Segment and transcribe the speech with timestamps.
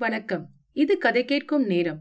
[0.00, 0.48] வணக்கம்.
[0.72, 2.00] இது கதை கேட்கும் நேரம்.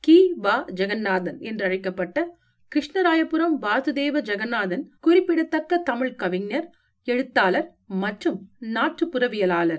[0.00, 0.32] கி.
[0.36, 0.64] வா.
[0.64, 2.36] ஜெகநாதன் என்று அழைக்கப்பட்ட
[2.74, 6.70] கிருஷ்ணராயபுரம் வாசுதேவ ஜெகநாதன் குறிப்பிடத்தக்க தமிழ் கவிஞர்
[7.04, 9.78] எழுத்தாளர் மற்றும் நாட்டுப்புறவியலாளர்.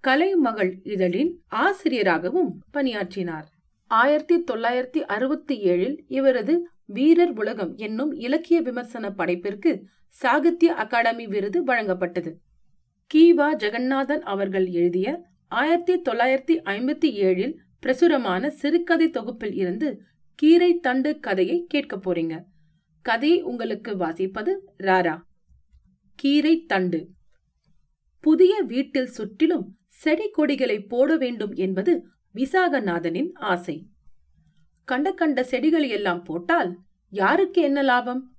[0.00, 3.46] கலைமகள் இதழின் ஆசிரியராகவும் பணியாற்றினார்.
[3.86, 12.32] ஆயிரத்தி தொள்ளாயிரத்தி அறுபத்தி ஏழில் இவரது வீரர் உலகம் என்னும் இலக்கிய விமர்சன படைப்பிற்கு சாகித்ய அகாடமி விருது வழங்கப்பட்டது.
[13.14, 20.02] கீவா ஜெகநாதன் அவர்கள் எழுதிய ஆயிரத்தி தொள்ளாயிரத்தி ஐம்பத்தி ஏழில் பிரசுரமான சிறுகதை தொகுப்பில் இருந்து
[20.34, 22.42] கீரை தண்டு கதையை கேட்க போறீங்க.
[23.02, 25.22] கதையை உங்களுக்கு வாசிப்பது ராரா.
[26.14, 27.08] கீரை தண்டு.
[28.20, 33.86] புதிய வீட்டில் சுற்றிலும் செடி கொடிகளை போட வேண்டும் என்பது விசாகநாதனின் ஆசை.
[34.84, 36.78] கண்ட கண்ட செடிகளை எல்லாம் போட்டால்
[37.08, 38.32] யாருக்கு என்ன லாபம்?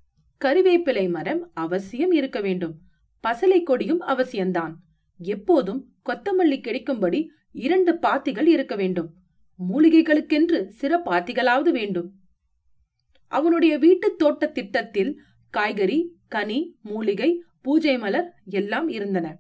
[0.46, 2.80] கறிவேப்பிலை மரம் அவசியம் இருக்க வேண்டும்.
[3.28, 4.74] பசலை கொடியும் அவசியம்தான்.
[5.18, 9.14] எப்போதும் கொத்தமல்லி கிடைக்கும்படி இரண்டு பாத்திகள் இருக்க வேண்டும்.
[9.70, 12.14] மூலிகைகளுக்கென்று சிற பாத்திகளாவது வேண்டும்.
[13.28, 19.40] அவனுடைய வீட்டு தோட்ட திட்டத்தில் காய்கறி கனி மூலிகை பூஜை மலர் எல்லாம் இருந்தன.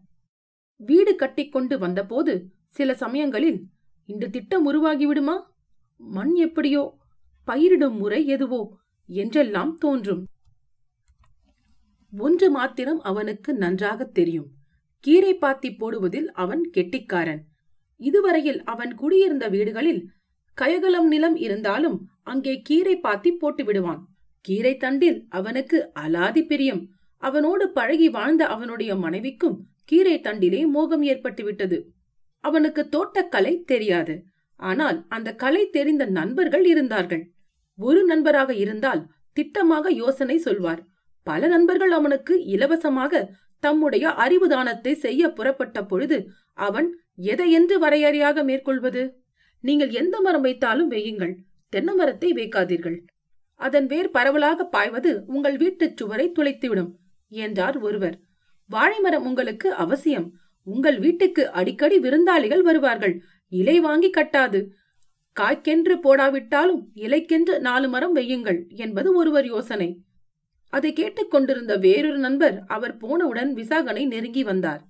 [0.78, 3.68] வீடு கட்டிக்கொண்டு வந்தபோது சில சமயங்களில்
[4.06, 5.42] இந்த திட்டம் உருவாகிவிடுமா?
[5.98, 6.98] மண் எப்படியோ?
[7.44, 8.78] பயிரிடும் முறை எதுவோ?
[9.08, 10.28] என்றெல்லாம் தோன்றும்.
[12.18, 14.52] ஒன்று மாத்திரம் அவனுக்கு நன்றாக தெரியும்.
[15.04, 17.42] கீரை பாத்தி போடுவதில் அவன் கெட்டிக்காரன்.
[18.02, 20.02] இதுவரையில் அவன் குடியிருந்த வீடுகளில்
[20.58, 24.02] கயகலம் நிலம் இருந்தாலும் அங்கே கீரை பாத்தி போட்டு விடுவான்.
[24.46, 26.82] கீரை தண்டில் அவனுக்கு அலாதி பிரியம்.
[27.24, 31.78] அவனோடு பழகி வாழ்ந்த அவனுடைய மனைவிக்கும் கீரை தண்டிலே மோகம் ஏற்பட்டு விட்டது.
[32.44, 34.16] அவனுக்கு தோட்டக்கலை தெரியாது.
[34.60, 37.24] ஆனால் அந்த கலை தெரிந்த நண்பர்கள் இருந்தார்கள்.
[37.80, 39.02] ஒரு நண்பராக இருந்தால்
[39.38, 40.82] திட்டமாக யோசனை சொல்வார்.
[41.28, 43.24] பல நண்பர்கள் அவனுக்கு இலவசமாக
[43.64, 46.18] தம்முடைய அறிவு தானத்தை செய்ய புறப்பட்ட பொழுது
[46.68, 46.88] அவன்
[47.32, 49.04] எதை என்று வரையறையாக மேற்கொள்வது?
[49.64, 51.34] நீங்கள் எந்த மரம் வைத்தாலும் வையுங்கள்
[51.74, 52.98] தென்னை மரத்தை வைக்காதீர்கள்.
[53.60, 56.92] அதன் வேர் பரவலாக பாய்வது உங்கள் வீட்டுச் சுவரை துளைத்துவிடும்
[57.32, 58.16] என்றார் ஒருவர்.
[58.70, 60.28] வாழைமரம் உங்களுக்கு அவசியம்.
[60.68, 63.16] உங்கள் வீட்டுக்கு அடிக்கடி விருந்தாளிகள் வருவார்கள்.
[63.52, 64.60] இலை வாங்கி கட்டாது.
[65.36, 69.90] காய்க்கென்று போடாவிட்டாலும் இலைக்கென்று நாலு மரம் வையுங்கள் என்பது ஒருவர் யோசனை.
[70.74, 74.82] அதை கேட்டுக்கொண்டிருந்த வேறொரு நண்பர் அவர் போனவுடன் விசாகனை நெருங்கி வந்தார்.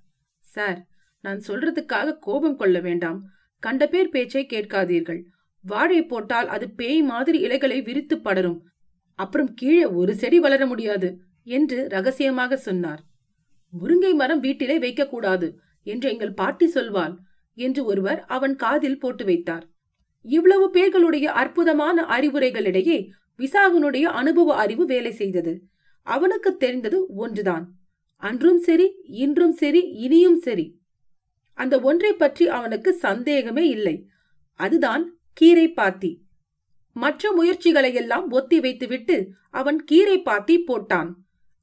[0.46, 0.80] சார்
[1.24, 3.20] நான் சொல்றதுக்காக கோபம் கொள்ள வேண்டாம்.
[3.64, 5.22] கண்ட பேர் பேச்சை கேட்காதீர்கள்.
[5.64, 8.60] வாழை போட்டால் அது பேய் மாதிரி இலைகளை விரித்து படரும்.
[9.20, 11.10] அப்புறம் கீழே ஒரு செடி வளர முடியாது
[11.48, 13.02] என்று ரகசியமாக சொன்னார்.
[13.74, 15.48] முருங்கை மரம் வீட்டிலே வைக்கக்கூடாது
[15.88, 17.14] என்று எங்கள் பாட்டி சொல்வாள்
[17.58, 19.66] என்று ஒருவர் அவன் காதில் போட்டு வைத்தார்.
[20.26, 22.98] இவ்வளவு பேர்களுடைய அற்புதமான அறிவுரைகளிடையே
[23.42, 25.54] விசாகனுடைய அனுபவ அறிவு வேலை செய்தது.
[26.08, 27.66] அவனுக்கு தெரிந்தது ஒன்றுதான்.
[28.16, 30.80] அன்றும் சரி இன்றும் சரி இனியும் சரி.
[31.54, 33.96] அந்த ஒன்றை பற்றி அவனுக்கு சந்தேகமே இல்லை.
[34.60, 35.04] அதுதான்
[35.34, 36.12] கீரை பாத்தி.
[36.96, 41.10] மற்ற முயற்சிகளை எல்லாம் ஒத்தி வைத்துவிட்டு அவன் கீரை பாத்தி போட்டான்.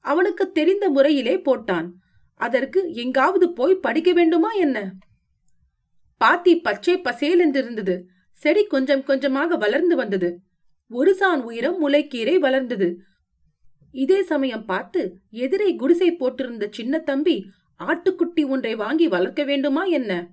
[0.05, 1.89] அவனுக்கு தெரிந்த முறையிலே போட்டான்.
[2.35, 4.93] அதற்கு எங்காவது போய் படிக்க வேண்டுமா என்ன?
[6.17, 8.03] பாத்தி பச்சை பசேல் என்றிருந்தது
[8.33, 10.31] செடி கொஞ்சம் கொஞ்சமாக வளர்ந்து வந்தது.
[10.91, 13.01] ஒரு சான் உயரம் முளைக்கீரை வளர்ந்தது.
[13.93, 17.47] இதே சமயம் பார்த்து எதிரே குடிசை போட்டிருந்த சின்ன தம்பி
[17.85, 20.29] ஆட்டுக்குட்டி ஒன்றை வாங்கி வளர்க்க வேண்டுமா என்ன?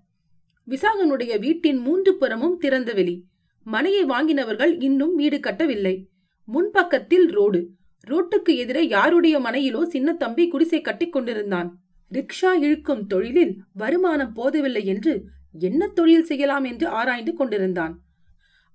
[0.67, 3.23] விசாகனுடைய வீட்டின் மூன்று புறமும் திறந்த வெளி.
[3.63, 6.07] மனையை வாங்கினவர்கள் இன்னும் வீடு கட்டவில்லை.
[6.45, 7.69] முன்பக்கத்தில் ரோடு.
[8.07, 11.79] ரோட்டுக்கு எதிரே யாருடைய மனையிலோ சின்ன தம்பி குடிசை கட்டிக் கொண்டிருந்தான்.
[12.11, 15.25] ரிக்ஷா இழுக்கும் தொழிலில் வருமானம் போதவில்லை என்று
[15.59, 16.63] என்ன தொழில் செய்யலாம்?
[16.63, 18.04] என்று ஆராய்ந்து கொண்டிருந்தான்.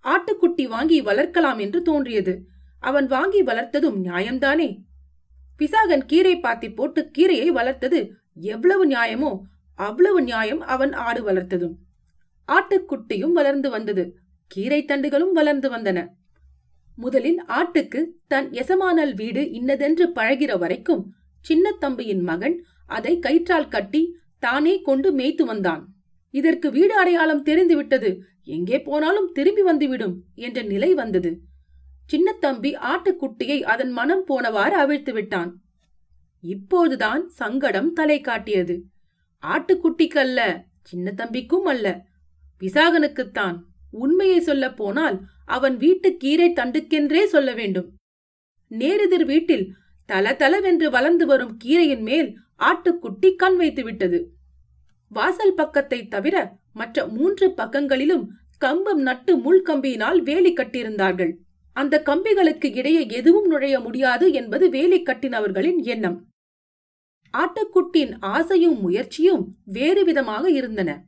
[0.04, 2.46] ஆட்டுக்குட்டி வாங்கி வளர்க்கலாம் என்று தோன்றியது.
[2.80, 4.78] அவன் வாங்கி வளர்த்ததும் நியாயம்தானே?
[5.56, 9.40] பிசாகன் கீரை பாத்தி போட்டு கீரையை வளர்த்தது எவ்வளவு நியாயமோ
[9.74, 11.74] அவ்வளவு நியாயம் அவன் ஆடு வளர்த்ததும்.
[12.48, 14.16] ஆட்டுக்குட்டியும் வளர்ந்து வந்தது.
[14.46, 16.06] கீரை தண்டுகளும் வளர்ந்து வந்தன.
[16.96, 24.80] முதலில் ஆட்டுக்கு தன் எசமானல் வீடு இன்னதென்று பழகிற வரைக்கும் சின்ன தம்பியின் மகன் அதை கயிற்றால் கட்டி தானே
[24.80, 25.86] கொண்டு மேய்த்து வந்தான்.
[26.30, 28.22] இதற்கு வீடு அடையாளம் தெரிந்துவிட்டது.
[28.44, 31.40] எங்கே போனாலும் திரும்பி வந்துவிடும் என்ற நிலை வந்தது.
[32.10, 35.60] சின்னத்தம்பி ஆட்டுக்குட்டியை அதன் மனம் போனவாறு அவிழ்த்து விட்டான்.
[36.40, 38.84] இப்போதுதான் சங்கடம் தலை காட்டியது.
[39.42, 42.04] ஆட்டுக்குட்டிக்கு அல்ல சின்னத்தம்பிக்கும் அல்ல.
[42.60, 43.56] விசாகனுக்குத்தான்.
[43.90, 47.98] உண்மையை சொல்ல போனால் அவன் வீட்டு கீரை தண்டுக்கென்றே சொல்ல வேண்டும்.
[48.70, 54.34] நேரெதிர் வீட்டில் தல தலவென்று வளர்ந்து வரும் கீரையின் மேல் ஆட்டுக்குட்டி கண் வைத்து விட்டது
[55.08, 61.32] வாசல் பக்கத்தை தவிர மற்ற மூன்று பக்கங்களிலும் கம்பம் நட்டு முள்கம்பியினால் வேலி கட்டியிருந்தார்கள்.
[61.72, 66.26] அந்த கம்பிகளுக்கு இடையே எதுவும் நுழைய முடியாது என்பது வேலி கட்டினவர்களின் எண்ணம்.
[67.38, 71.04] ஆட்டுக்குட்டின் ஆசையும் முயற்சியும் வேறு விதமாக இருந்தன.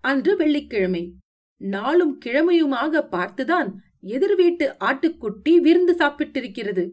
[0.00, 1.12] அன்று வெள்ளிக்கிழமை.
[1.56, 6.90] நாளும் கிழமையுமாக பார்த்துதான் எதிர் வீட்டு ஆட்டுக்குட்டி விருந்து சாப்பிட்டிருக்கிறது.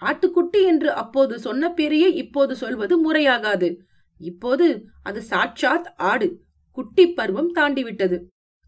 [0.00, 3.76] ஆட்டுக்குட்டி என்று அப்போது சொன்ன பேரையே இப்போது சொல்வது முறையாகாது.
[4.18, 6.46] இப்போது அது சாட்சாத் ஆடு.
[6.78, 8.16] குட்டி பருவம் தாண்டிவிட்டது.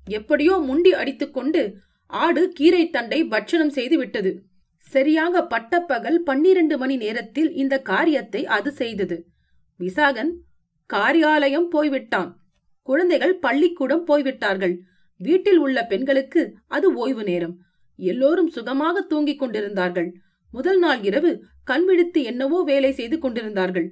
[0.07, 1.62] எப்படியோ முண்டி அடித்துக்கொண்டு
[2.11, 4.31] ஆடு கீரை தண்டை பட்சணம் செய்து விட்டது
[4.85, 9.17] சரியாக பட்டப்பகல் பன்னிரண்டு மணி நேரத்தில் இந்த காரியத்தை அது செய்தது.
[9.81, 10.33] விசாகன்
[10.91, 12.31] காரியாலயம் போய்விட்டான்.
[12.89, 14.75] குழந்தைகள் பள்ளிக்கூடம் போய்விட்டார்கள்.
[15.21, 16.43] வீட்டில் உள்ள பெண்களுக்கு
[16.77, 17.55] அது ஓய்வு நேரம்.
[17.99, 20.09] எல்லோரும் சுகமாக தூங்கிக் கொண்டிருந்தார்கள்.
[20.53, 21.31] முதல் நாள் இரவு
[21.71, 23.89] கண்விழித்து என்னவோ வேலை செய்து கொண்டிருந்தார்கள்.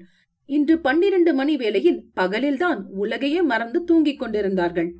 [0.49, 4.91] இன்று பன்னிரண்டு மணி வேளையில் பகலில்தான் உலகையே மறந்து தூங்கிக் கொண்டிருந்தார்கள்.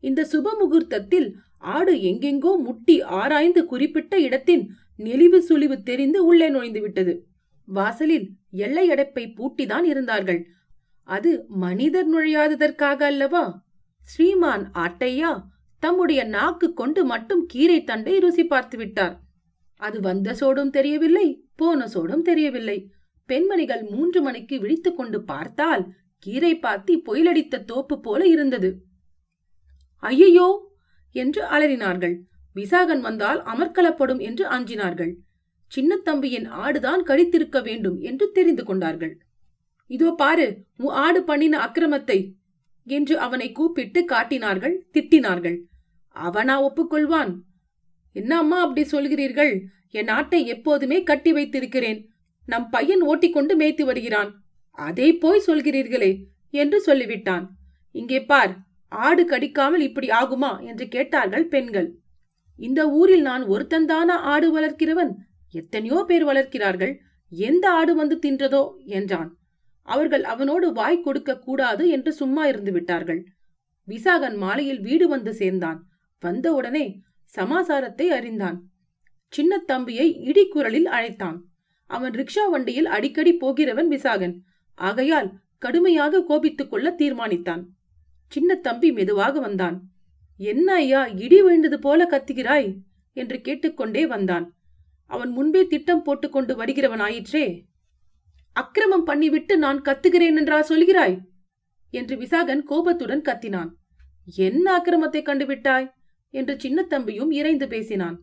[0.00, 7.26] இந்த சுப முகூர்த்தத்தில் ஆடு எங்கெங்கோ முட்டி ஆராய்ந்து குறிப்பிட்ட இடத்தின் நெளிவு சுழிவு தெரிந்து உள்ளே நுழைந்து விட்டது
[7.64, 10.46] வாசலில் எல்லை அடைப்பை பூட்டிதான் இருந்தார்கள்.
[11.02, 13.44] அது மனிதர் நுழையாததற்காக அல்லவா?
[14.00, 15.32] ஸ்ரீமான் ஆட்டையா?
[15.82, 19.16] தம்முடைய நாக்கு கொண்டு மட்டும் கீரை தண்டை ருசி பார்த்து விட்டார்
[19.80, 21.26] அது வந்த சோடும் தெரியவில்லை
[21.56, 22.78] போன சோடும் தெரியவில்லை.
[23.24, 28.84] பெண்மணிகள் மூன்று மணிக்கு விழித்துக் கொண்டு பார்த்தால் கீரை பாத்தி பொயிலடித்த தோப்பு போல இருந்தது.
[29.98, 30.72] ஐயையோ!
[31.12, 32.20] என்று அலறினார்கள்.
[32.54, 35.12] விசாகன் வந்தால் அமர்க்கலப்படும் என்று அஞ்சினார்கள்.
[35.76, 39.20] சின்னத்தம்பியின் ஆடுதான் கடித்திருக்க வேண்டும் என்று தெரிந்து கொண்டார்கள்.
[39.86, 42.34] இதோ பாரு உன் ஆடு பண்ணின அக்கிரமத்தை
[42.84, 45.58] என்று அவனை கூப்பிட்டு காட்டினார்கள் திட்டினார்கள்.
[46.08, 47.38] அவனா ஒப்புக்கொள்வான்?
[48.12, 49.60] என்ன அம்மா அப்படி சொல்கிறீர்கள்?
[49.90, 52.08] என் ஆட்டை எப்போதுமே கட்டி வைத்திருக்கிறேன்.
[52.46, 54.30] நம் பையன் ஓட்டிக்கொண்டு மேய்த்து வருகிறான்.
[54.70, 57.46] அதை போய் சொல்கிறீர்களே என்று சொல்லிவிட்டான்.
[57.90, 58.58] இங்கே பார்
[58.88, 60.64] ஆடு கடிக்காமல் இப்படி ஆகுமா?
[60.64, 61.98] என்று கேட்டார்கள் பெண்கள்.
[62.56, 65.12] இந்த ஊரில் நான் ஒருத்தந்தான ஆடு வளர்க்கிறவன்?
[65.50, 66.96] எத்தனையோ பேர் வளர்க்கிறார்கள்.
[67.28, 68.70] எந்த ஆடு வந்து தின்றதோ?
[68.84, 69.38] என்றான்.
[69.82, 73.26] அவர்கள் அவனோடு வாய் கொடுக்க கூடாது என்று சும்மா இருந்து விட்டார்கள்.
[73.88, 75.86] விசாகன் மாலையில் வீடு வந்து சேர்ந்தான்.
[76.20, 77.00] வந்தவுடனே
[77.36, 78.62] சமாசாரத்தை அறிந்தான்.
[79.28, 81.38] சின்ன தம்பியை இடிக்குரலில் அழைத்தான்.
[81.86, 84.38] அவன் ரிக்ஷா வண்டியில் அடிக்கடி போகிறவன் விசாகன்.
[84.74, 87.64] ஆகையால் கடுமையாக கோபித்துக் கொள்ள தீர்மானித்தான்.
[88.28, 89.82] சின்ன தம்பி மெதுவாக வந்தான்.
[90.36, 92.76] என்ன ஐயா இடி விழுந்தது போல கத்துகிறாய்?
[93.12, 94.54] என்று கேட்டுக்கொண்டே வந்தான்.
[95.06, 97.64] அவன் முன்பே திட்டம் போட்டுக்கொண்டு வருகிறவன் ஆயிற்றே.
[98.52, 101.18] அக்கிரமம் பண்ணிவிட்டு நான் கத்துகிறேன் என்றா சொல்கிறாய்?
[101.90, 103.70] என்று விசாகன் கோபத்துடன் கத்தினான்.
[104.36, 105.90] என்ன அக்கிரமத்தை கண்டுவிட்டாய்?
[106.30, 108.20] என்று சின்னத்தம்பியும் இறைந்து பேசினான்.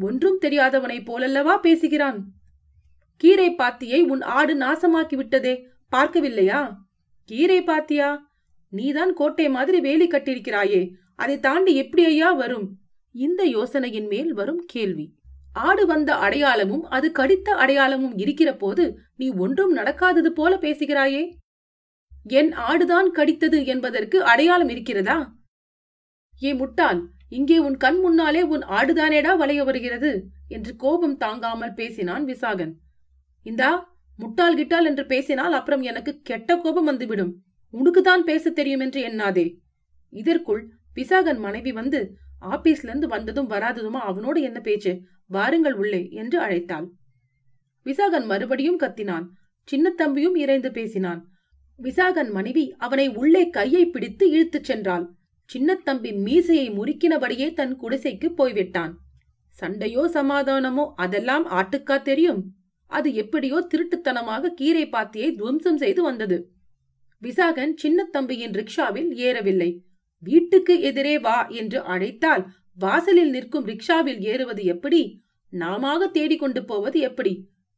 [0.00, 2.35] ஒன்றும் தெரியாதவனைப் போலல்லவா பேசுகிறான்?
[3.16, 5.66] கீரை பாத்தியை உன் ஆடு நாசமாக்கி விட்டதே
[5.96, 6.74] பார்க்கவில்லையா?
[7.24, 8.34] கீரை பாத்தியா?
[8.68, 12.78] நீதான் கோட்டை மாதிரி வேலி கட்டியிருக்கிறாயே அதை தாண்டி எப்படி ஐயா வரும்?
[13.12, 15.14] இந்த யோசனையின் மேல் வரும் கேள்வி.
[15.52, 21.22] ஆடு வந்த அடையாளமும் அது கடித்த அடையாளமும் இருக்கிற போது நீ ஒன்றும் நடக்காதது போல பேசுகிறாயே.
[22.28, 25.34] என் ஆடுதான் கடித்தது என்பதற்கு அடையாளம் இருக்கிறதா?
[26.42, 30.24] ஏ முட்டாள் இங்கே உன் கண் முன்னாலே உன் ஆடுதானேடா வளைய வருகிறது?
[30.48, 32.74] என்று கோபம் தாங்காமல் பேசினான் விசாகன்.
[33.46, 33.70] இந்தா
[34.18, 37.32] முட்டாள் கிட்டால் என்று பேசினால் அப்புறம் எனக்கு கெட்ட கோபம் வந்துவிடும்.
[37.74, 39.46] உனக்குதான் பேச தெரியும் என்று எண்ணாதே.
[40.12, 40.62] இதற்குள்
[40.94, 42.16] விசாகன் மனைவி வந்து
[42.50, 45.02] ஆபீஸ்ல இருந்து வந்ததும் வராததுமா அவனோடு என்ன பேச்சு?
[45.26, 46.86] வாருங்கள் உள்ளே என்று அழைத்தாள்.
[47.84, 49.26] விசாகன் மறுபடியும் கத்தினான்.
[49.68, 51.20] சின்ன தம்பியும் இறைந்து பேசினான்.
[51.80, 55.06] விசாகன் மனைவி அவனை உள்ளே கையை பிடித்து இழுத்துச் சென்றாள்.
[55.50, 58.92] சின்னத்தம்பி மீசையை முறுக்கினபடியே தன் குடிசைக்கு போய்விட்டான்.
[59.60, 62.40] சண்டையோ சமாதானமோ அதெல்லாம் ஆட்டுக்கா தெரியும்?
[62.86, 66.50] அது எப்படியோ திருட்டுத்தனமாக கீரை பாத்தியை துவம்சம் செய்து வந்தது.
[67.22, 69.70] விசாகன் சின்னத்தம்பியின் ரிக்ஷாவில் ஏறவில்லை.
[70.18, 75.22] வீட்டுக்கு எதிரே வா என்று அழைத்தால் வாசலில் நிற்கும் ரிக்ஷாவில் ஏறுவது எப்படி?
[75.52, 77.32] நாமாக தேடிக்கொண்டு போவது எப்படி?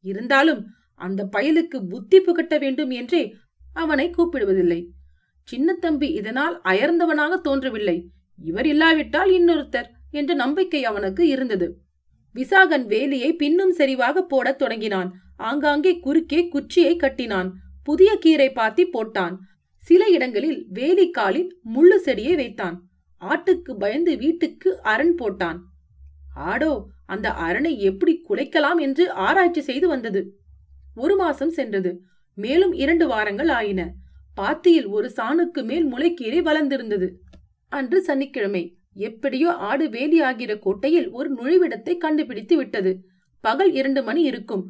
[0.05, 0.61] இருந்தாலும்
[0.95, 3.35] அந்த பயலுக்கு புத்தி புகட்ட வேண்டும் என்றே
[3.73, 4.87] அவனை கூப்பிடுவதில்லை.
[5.47, 7.97] சின்னத்தம்பி இதனால் அயர்ந்தவனாக தோன்றவில்லை.
[8.39, 11.67] இவர் இல்லாவிட்டால் இன்னொருத்தர் என்ற நம்பிக்கை அவனுக்கு இருந்தது.
[12.39, 15.13] விசாகன் வேலியை பின்னும் செறிவாக போடத் தொடங்கினான்.
[15.37, 17.53] ஆங்காங்கே குறுக்கே குச்சியை கட்டினான்.
[17.83, 19.37] புதிய கீரை பாத்தி போட்டான்.
[19.75, 22.83] சில இடங்களில் வேலிக்காலில் முள்ளு செடியை வைத்தான்.
[23.21, 25.59] ஆட்டுக்கு பயந்து வீட்டுக்கு அரண் போட்டான்.
[26.35, 30.39] ஆடோ அந்த அரணை எப்படி குலைக்கலாம் என்று ஆராய்ச்சி செய்து வந்தது.
[30.95, 32.01] ஒரு மாசம் சென்றது.
[32.33, 33.93] மேலும் இரண்டு வாரங்கள் ஆயின.
[34.37, 37.09] பாத்தியில் ஒரு சாணுக்கு மேல் முளைக்கீரை வளர்ந்திருந்தது.
[37.69, 38.78] அன்று சனிக்கிழமை.
[38.95, 42.99] எப்படியோ ஆடு வேலியாகிற கோட்டையில் ஒரு நுழைவிடத்தை கண்டுபிடித்து விட்டது.
[43.39, 44.65] பகல் இரண்டு மணி இருக்கும்.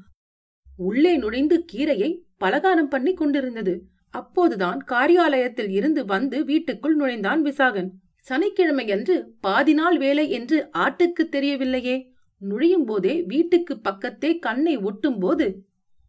[0.77, 3.81] உள்ளே நுழைந்து கீரையை பலகாரம் பண்ணி கொண்டிருந்தது.
[4.09, 7.89] அப்போதுதான் காரியாலயத்தில் இருந்து வந்து வீட்டுக்குள் நுழைந்தான் விசாகன்.
[8.29, 12.03] சனிக்கிழமையன்று பாதி நாள் வேலை என்று ஆட்டுக்கு தெரியவில்லையே.
[12.37, 15.65] நுழையும் போதே வீட்டுக்கு பக்கத்தே கண்ணை ஒட்டும் போது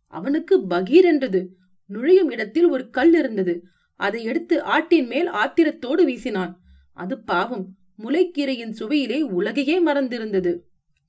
[0.06, 1.50] அவனுக்கு பகீர் என்றது.
[1.86, 3.62] நுழையும் இடத்தில் ஒரு கல் இருந்தது.
[3.94, 6.52] அதை எடுத்து ஆட்டின் மேல் ஆத்திரத்தோடு வீசினான்.
[6.92, 7.76] அது பாவம்.
[8.02, 10.58] முளைக்கீரையின் சுவையிலே உலகையே மறந்திருந்தது.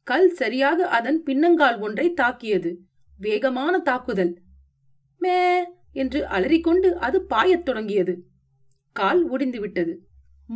[0.04, 2.80] கல் சரியாக அதன் பின்னங்கால் ஒன்றை தாக்கியது.
[3.20, 4.38] வேகமான தாக்குதல்.
[5.18, 8.24] மே என்று அலறிக்கொண்டு அது பாயத் தொடங்கியது.
[8.92, 9.96] கால் ஒடிந்துவிட்டது.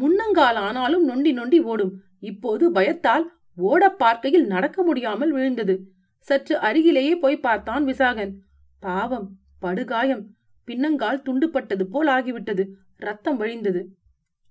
[0.02, 2.02] முன்னங்கால் ஆனாலும் நொண்டி நொண்டி ஓடும்.
[2.20, 5.92] இப்போது பயத்தால் ஓடப் பார்க்கையில் நடக்க முடியாமல் விழுந்தது.
[6.20, 8.34] சற்று அருகிலேயே போய் பார்த்தான் விசாகன்.
[8.80, 10.36] பாவம் படுகாயம்.
[10.68, 12.68] பின்னங்கால் துண்டுப்பட்டது போல் ஆகிவிட்டது.
[12.96, 13.86] ரத்தம் வழிந்தது.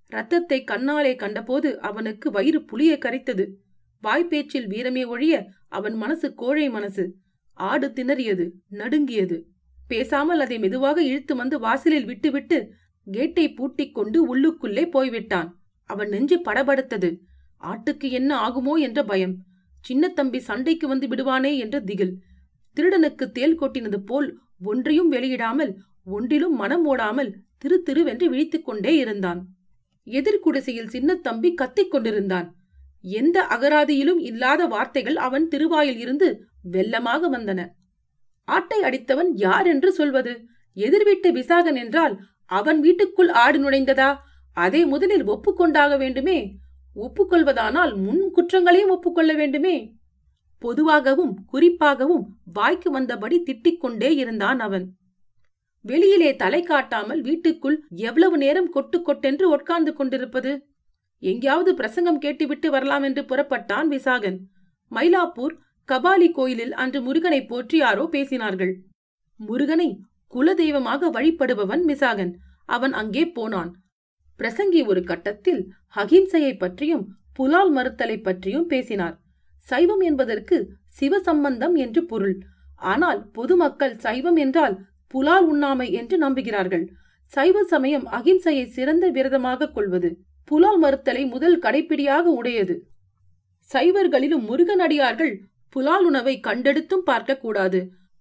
[0.07, 3.47] ரத்தத்தை கண்ணாலே கண்டபோது அவனுக்கு வயிறு புளிய கரைத்தது.
[4.03, 7.15] வாய்ப்பேச்சில் வீரமே ஒழிய அவன் மனசு கோழை மனசு.
[7.53, 9.45] ஆடு திணறியது நடுங்கியது.
[9.87, 12.71] பேசாமல் அதை மெதுவாக இழுத்து வந்து வாசலில் விட்டுவிட்டு
[13.05, 15.57] கேட்டை பூட்டிக் கொண்டு உள்ளுக்குள்ளே போய்விட்டான்.
[15.83, 17.19] அவன் நெஞ்சு படபடுத்தது.
[17.61, 19.35] ஆட்டுக்கு என்ன ஆகுமோ என்ற பயம்.
[19.89, 22.17] சின்னத்தம்பி சண்டைக்கு வந்து விடுவானே என்ற திகில்.
[22.77, 29.54] திருடனுக்கு தேல் கொட்டினது போல் ஒன்றையும் வெளியிடாமல் ஒன்றிலும் மனம் ஓடாமல் திரு திருவென்று விழித்துக் கொண்டே இருந்தான்.
[30.05, 32.55] எதிர்குடிசையில் சின்னத்தம்பி கத்திக் கொண்டிருந்தான்.
[33.01, 37.67] எந்த அகராதியிலும் இல்லாத வார்த்தைகள் அவன் திருவாயில் இருந்து வெள்ளமாக வந்தன.
[38.43, 40.45] ஆட்டை அடித்தவன் யார் என்று சொல்வது?
[40.73, 44.15] எதிர்வீட்டு விசாகன் என்றால் அவன் வீட்டுக்குள் ஆடு நுழைந்ததா?
[44.53, 46.57] அதை முதலில் ஒப்புக்கொண்டாக வேண்டுமே.
[46.95, 49.95] ஒப்புக்கொள்வதானால் முன் குற்றங்களையும் ஒப்புக்கொள்ள வேண்டுமே.
[50.59, 54.95] பொதுவாகவும் குறிப்பாகவும் வாய்க்கு வந்தபடி திட்டிக் கொண்டே இருந்தான் அவன்.
[55.85, 57.77] வெளியிலே தலை காட்டாமல் வீட்டுக்குள்
[58.07, 60.51] எவ்வளவு நேரம் கொட்டு கொட்டென்று உட்கார்ந்து கொண்டிருப்பது?
[61.23, 64.37] எங்கேயாவது பிரசங்கம் கேட்டுவிட்டு வரலாம் என்று புறப்பட்டான் விசாகன்.
[64.91, 65.55] மயிலாப்பூர்
[65.89, 68.73] கபாலி கோயிலில் அன்று முருகனை போற்றி யாரோ பேசினார்கள்.
[69.39, 69.89] முருகனை
[70.33, 72.33] குலதெய்வமாக வழிபடுபவன் விசாகன்.
[72.65, 73.71] அவன் அங்கே போனான்.
[74.39, 75.61] பிரசங்கி ஒரு கட்டத்தில்
[75.95, 79.15] அகிம்சையை பற்றியும் புலால் மறுத்தலை பற்றியும் பேசினார்.
[79.63, 80.57] சைவம் என்பதற்கு
[80.99, 82.35] சிவசம்பந்தம் என்று பொருள்.
[82.81, 84.75] ஆனால் பொதுமக்கள் சைவம் என்றால்
[85.13, 86.85] புலால் உண்ணாமை என்று நம்புகிறார்கள்.
[87.31, 90.09] சைவ சமயம் அகிம்சையை சிறந்த விரதமாக கொள்வது
[90.43, 92.75] புலால் மறுத்தலை முதல் கடைப்பிடியாக உடையது.
[93.69, 95.33] சைவர்களிலும் முருகனடியார்கள்
[95.69, 97.79] புலால் உணவை கண்டெடுத்தும் பார்க்கக்கூடாது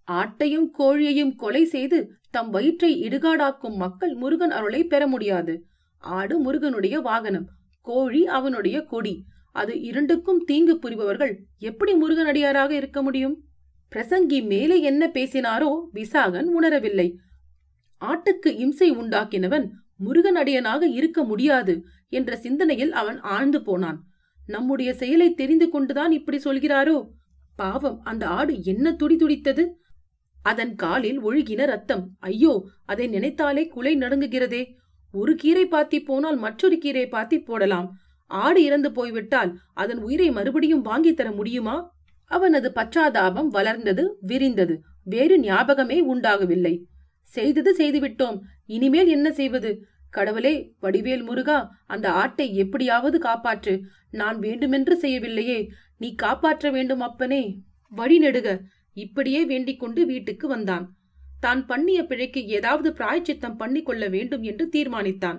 [0.09, 1.99] ஆட்டையும் கோழியையும் கொலை செய்து
[2.31, 5.55] தம் வயிற்றை இடுகாடாக்கும் மக்கள் முருகன் அருளை பெற முடியாது.
[5.99, 7.47] ஆடு முருகனுடைய வாகனம்
[7.87, 9.15] கோழி அவனுடைய கொடி.
[9.53, 13.37] அது இரண்டுக்கும் தீங்கு புரிபவர்கள் எப்படி முருகனடியாராக இருக்க முடியும்?
[13.95, 17.15] பிரசங்கி மேலே என்ன பேசினாரோ விசாகன் உணரவில்லை.
[18.01, 19.67] ஆட்டுக்கு இம்சை உண்டாக்கினவன்
[20.05, 24.03] முருகனடியனாக இருக்க முடியாது என்ற சிந்தனையில் அவன் ஆழ்ந்து போனான்.
[24.47, 27.09] நம்முடைய செயலை தெரிந்து கொண்டுதான் இப்படி சொல்கிறாரோ?
[27.57, 29.65] பாவம் அந்த ஆடு என்ன துடி துடித்தது?
[30.43, 32.11] அதன் காலில் ஒழுகின ரத்தம்.
[32.21, 34.63] ஐயோ அதை நினைத்தாலே குலை நடுங்குகிறதே.
[35.13, 37.97] ஒரு கீரை பாத்தி போனால் மற்றொரு கீரை பாத்தி போடலாம்.
[38.27, 41.93] ஆடு இறந்து போய்விட்டால் அதன் உயிரை மறுபடியும் வாங்கி தர முடியுமா?
[42.25, 44.81] அவனது பச்சாதாபம் வளர்ந்தது விரிந்தது.
[45.05, 46.87] வேறு ஞாபகமே உண்டாகவில்லை.
[47.23, 48.41] செய்தது செய்துவிட்டோம்.
[48.67, 49.87] இனிமேல் என்ன செய்வது?
[50.11, 53.81] கடவுளே வடிவேல் முருகா அந்த ஆட்டை எப்படியாவது காப்பாற்று.
[54.11, 55.69] நான் வேண்டுமென்று செய்யவில்லையே.
[55.99, 57.59] நீ காப்பாற்ற வேண்டும் அப்பனே.
[57.89, 58.61] வழி நெடுக.
[58.93, 60.97] இப்படியே வேண்டிக் கொண்டு வீட்டுக்கு வந்தான்.
[61.41, 65.39] தான் பண்ணிய பிழைக்கு ஏதாவது பிராய்ச்சித்தம் பண்ணிக்கொள்ள வேண்டும் என்று தீர்மானித்தான்.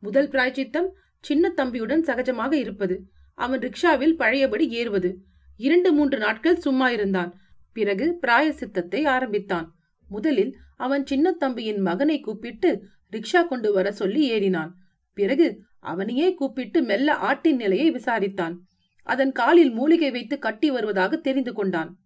[0.00, 0.88] முதல் பிராய்ச்சித்தம்
[1.20, 3.02] சின்ன தம்பியுடன் சகஜமாக இருப்பது.
[3.34, 5.24] அவன் ரிக்ஷாவில் பழையபடி ஏறுவது.
[5.58, 7.40] இரண்டு மூன்று நாட்கள் சும்மா இருந்தான்.
[7.72, 9.74] பிறகு பிராயசித்தத்தை ஆரம்பித்தான்.
[10.08, 14.70] முதலில் அவன் சின்ன தம்பியின் மகனை கூப்பிட்டு ரிக்ஷா கொண்டு வர சொல்லி ஏறினான்.
[15.14, 18.56] பிறகு அவனையே கூப்பிட்டு மெல்ல ஆட்டின் நிலையை விசாரித்தான்.
[19.02, 21.98] அதன் காலில் மூலிகை வைத்து கட்டி வருவதாக தெரிந்து கொண்டான்.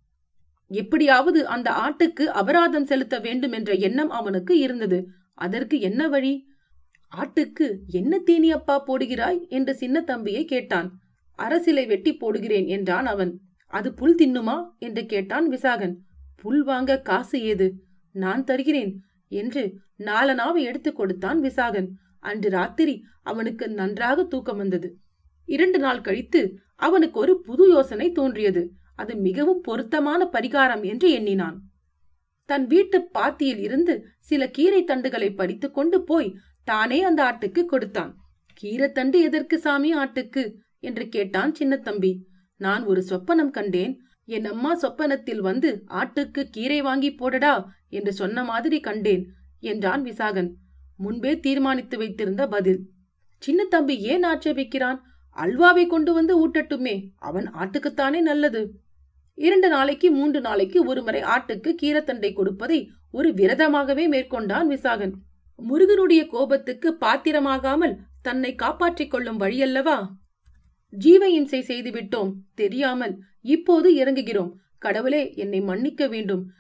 [0.68, 5.08] எப்படியாவது அந்த ஆட்டுக்கு அபராதம் செலுத்த வேண்டும் என்ற எண்ணம் அவனுக்கு இருந்தது.
[5.34, 6.46] அதற்கு என்ன வழி?
[7.16, 9.48] ஆட்டுக்கு என்ன தீனியப்பா போடுகிறாய்?
[9.48, 11.01] என்று சின்ன தம்பியை கேட்டான்.
[11.42, 13.40] அரசிலை வெட்டி போடுகிறேன் என்றான் அவன்.
[13.66, 14.56] அது புல் தின்னுமா?
[14.78, 15.94] என்று கேட்டான் விசாகன்.
[16.36, 17.74] புல் வாங்க காசு ஏது?
[18.12, 19.62] நான் தருகிறேன் என்று
[19.98, 21.88] நாலனாவை எடுத்துக் கொடுத்தான் விசாகன்.
[22.20, 24.96] அன்று ராத்திரி அவனுக்கு நன்றாக தூக்கம் வந்தது.
[25.44, 28.70] இரண்டு நாள் கழித்து அவனுக்கு ஒரு புது யோசனை தோன்றியது.
[28.94, 31.60] அது மிகவும் பொருத்தமான பரிகாரம் என்று எண்ணினான்.
[32.44, 38.16] தன் வீட்டு பாத்தியில் இருந்து சில கீரை தண்டுகளை பறித்து கொண்டு போய் தானே அந்த ஆட்டுக்கு கொடுத்தான்.
[38.62, 40.52] கீரைத்தண்டு எதற்கு சாமி ஆட்டுக்கு?
[40.82, 42.12] என்று கேட்டான் சின்னத்தம்பி.
[42.60, 43.94] நான் ஒரு சொப்பனம் கண்டேன்.
[44.26, 47.54] என் அம்மா சொப்பனத்தில் வந்து ஆட்டுக்கு கீரை வாங்கி போடடா
[47.88, 49.24] என்று சொன்ன மாதிரி கண்டேன்
[49.60, 50.50] என்றான் விசாகன்.
[50.96, 52.80] முன்பே தீர்மானித்து வைத்திருந்த பதில்.
[53.42, 54.98] சின்னத்தம்பி ஏன் ஆட்சேபிக்கிறான்?
[55.36, 56.94] அல்வாவை கொண்டு வந்து ஊட்டட்டுமே.
[57.18, 58.62] அவன் ஆட்டுக்குத்தானே நல்லது.
[59.38, 65.14] இரண்டு நாளைக்கு மூன்று நாளைக்கு ஒருமுறை ஆட்டுக்கு கீரத்தண்டை கொடுப்பதை ஒரு விரதமாகவே மேற்கொண்டான் விசாகன்.
[65.58, 69.96] முருகனுடைய கோபத்துக்கு பாத்திரமாகாமல் தன்னை காப்பாற்றிக் கொள்ளும் வழியல்லவா?
[70.92, 74.52] ஜீவ இம்சை செய்துவிட்டோம் தெரியாமல் இப்போது இறங்குகிறோம்.
[74.78, 76.50] கடவுளே என்னை மன்னிக்க வேண்டும்.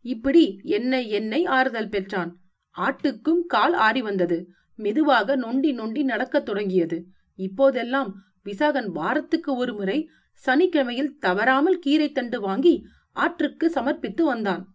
[0.00, 2.40] இப்படி என்னை என்னை ஆறுதல் பெற்றான்.
[2.78, 4.48] ஆட்டுக்கும் கால் ஆறி வந்தது.
[4.76, 7.06] மெதுவாக நொண்டி நொண்டி நடக்கத் தொடங்கியது.
[7.34, 10.08] இப்போதெல்லாம் விசாகன் வாரத்துக்கு ஒரு முறை
[10.46, 14.74] சனிக்கிழமையில் தவறாமல் கீரை தண்டு வாங்கி ஆற்றுக்கு சமர்ப்பித்து வந்தான்.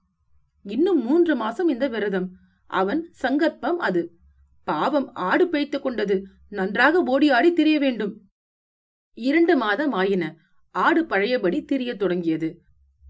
[0.64, 2.30] இன்னும் மூன்று மாசம் இந்த விரதம்.
[2.68, 4.16] அவன் சங்கற்பம் அது.
[4.64, 6.24] பாவம் ஆடு பிழைத்துக் கொண்டது.
[6.50, 8.27] நன்றாக ஓடி ஆடி திரிய வேண்டும்.
[9.18, 10.36] இரண்டு மாதம் ஆயின.
[10.72, 12.62] ஆடு பழையபடி திரிய தொடங்கியது.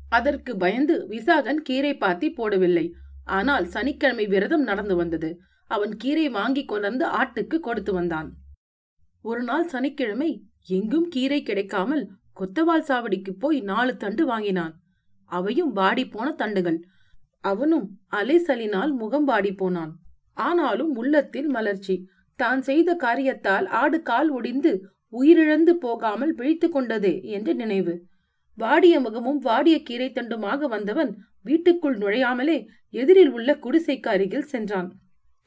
[0.09, 2.91] அதற்கு பயந்து விசாகன் கீரை பாத்தி போடவில்லை.
[3.23, 5.39] ஆனால் சனிக்கிழமை விரதம் நடந்து வந்தது.
[5.67, 8.29] அவன் கீரை வாங்கி கொண்டு ஆட்டுக்கு கொடுத்து வந்தான்.
[9.21, 12.09] ஒரு நாள் சனிக்கிழமை எங்கும் கீரை கிடைக்காமல்
[12.39, 14.73] கொத்தவால் சாவடிக்கு போய் நாலு தண்டு வாங்கினான்.
[15.25, 16.79] அவையும் வாடி போன தண்டுகள்.
[17.41, 19.91] அவனும் அலைசலினால் முகம் வாடி போனான்.
[20.33, 22.07] ஆனாலும் உள்ளத்தில் மலர்ச்சி.
[22.35, 24.71] தான் செய்த காரியத்தால் ஆடு கால் ஒடிந்து
[25.19, 27.93] உயிரிழந்து போகாமல் விழித்து கொண்டதே என்று நினைவு.
[28.57, 32.57] வாடிய முகமும் வாடிய கீரை தண்டுமாக வந்தவன் வீட்டுக்குள் நுழையாமலே
[32.93, 34.89] எதிரில் உள்ள குடிசைக்கு அருகில் சென்றான்.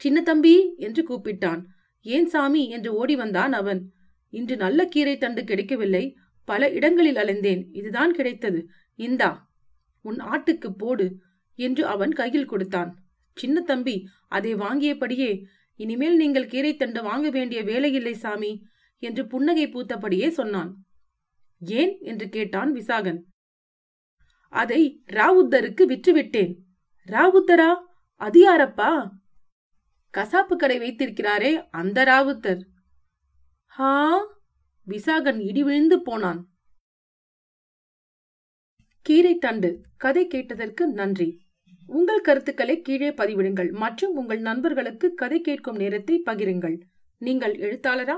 [0.01, 1.61] சின்ன தம்பி என்று கூப்பிட்டான்.
[2.05, 3.81] ஏன் சாமி என்று ஓடி வந்தான் அவன்.
[4.33, 6.03] இன்று நல்ல கீரை தண்டு கிடைக்கவில்லை.
[6.47, 7.61] பல இடங்களில் அலைந்தேன்.
[7.71, 8.59] இதுதான் கிடைத்தது.
[8.99, 9.31] இந்தா
[10.05, 11.07] உன் ஆட்டுக்கு போடு
[11.59, 12.91] என்று அவன் கையில் கொடுத்தான்.
[13.37, 13.95] சின்ன தம்பி
[14.27, 15.31] அதை வாங்கியபடியே
[15.79, 18.51] இனிமேல் நீங்கள் கீரை தண்டு வாங்க வேண்டிய வேலையில்லை சாமி.
[19.01, 20.71] என்று புன்னகை பூத்தபடியே சொன்னான்.
[21.59, 21.97] ஏன்?
[22.01, 23.21] என்று கேட்டான் விசாகன்.
[24.49, 26.53] அதை ராவுத்தருக்கு விற்றுவிட்டேன்.
[27.07, 27.71] ராவுத்தரா?
[28.15, 28.91] அது யாரப்பா
[30.17, 32.61] கசாப்பு கடை வைத்திருக்கிறாரே அந்த ராவுத்தர்.
[33.65, 34.25] ஹா?
[34.87, 36.41] விசாகன் இடி விழுந்து போனான்.
[39.01, 41.29] கீரை தண்டு கதை கேட்டதற்கு நன்றி.
[41.85, 46.77] உங்கள் கருத்துக்களை கீழே பதிவிடுங்கள் மற்றும் உங்கள் நண்பர்களுக்கு கதை கேட்கும் நேரத்தை பகிருங்கள்.
[47.17, 48.17] நீங்கள் எழுத்தாளரா?